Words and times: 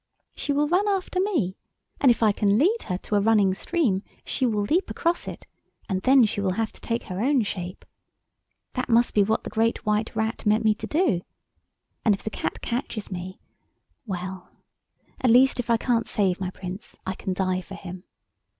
She 0.35 0.51
will 0.51 0.67
run 0.67 0.87
after 0.87 1.19
me, 1.19 1.57
and 1.99 2.09
if 2.09 2.23
I 2.23 2.31
can 2.31 2.57
lead 2.57 2.81
her 2.85 2.97
to 2.97 3.15
a 3.15 3.21
running 3.21 3.53
stream 3.53 4.01
she 4.25 4.47
will 4.47 4.63
leap 4.63 4.89
across 4.89 5.27
it, 5.27 5.45
and 5.87 6.01
then 6.01 6.25
she 6.25 6.41
will 6.41 6.53
have 6.53 6.71
to 6.71 6.81
take 6.81 7.03
her 7.03 7.21
own 7.21 7.43
shape 7.43 7.85
again. 7.85 7.91
That 8.73 8.89
must 8.89 9.13
be 9.13 9.21
what 9.21 9.43
the 9.43 9.51
Great 9.51 9.85
White 9.85 10.15
Rat 10.15 10.43
meant 10.43 10.65
me 10.65 10.73
to 10.73 10.87
do. 10.87 11.21
And 12.03 12.15
if 12.15 12.23
the 12.23 12.31
Cat 12.31 12.61
catches 12.63 13.11
me—well, 13.11 14.49
at 15.23 15.29
least 15.29 15.59
if 15.59 15.69
I 15.69 15.77
can't 15.77 16.07
save 16.07 16.39
my 16.39 16.49
Prince 16.49 16.97
I 17.05 17.13
can 17.13 17.33
die 17.35 17.61
for 17.61 17.75
him." 17.75 18.03